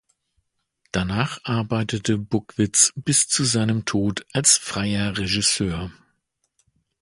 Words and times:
Danach 0.91 1.41
arbeitete 1.43 2.17
Buckwitz 2.17 2.91
bis 2.95 3.27
zu 3.27 3.43
seinem 3.43 3.85
Tod 3.85 4.25
als 4.33 4.57
freier 4.57 5.15
Regisseur. 5.19 5.91